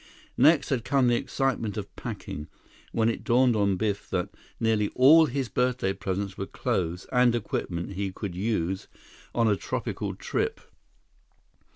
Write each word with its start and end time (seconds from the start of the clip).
Next 0.35 0.69
had 0.69 0.83
come 0.83 1.05
the 1.09 1.15
excitement 1.15 1.77
of 1.77 1.95
packing, 1.95 2.47
when 2.91 3.07
it 3.07 3.23
dawned 3.23 3.55
on 3.55 3.75
Biff 3.77 4.09
that 4.09 4.29
nearly 4.59 4.89
all 4.95 5.27
his 5.27 5.47
birthday 5.47 5.93
presents 5.93 6.39
were 6.39 6.47
clothes 6.47 7.05
and 7.11 7.35
equipment 7.35 7.93
he 7.93 8.11
could 8.11 8.33
use 8.33 8.87
on 9.35 9.47
a 9.47 9.55
tropical 9.55 10.15
trip. 10.15 10.59